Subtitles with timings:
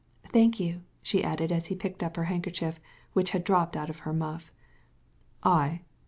[0.33, 2.79] "Thank you," she added, as he picked up the handkerchief
[3.13, 4.51] that had fallen out of her muff.
[5.43, 5.81] "I?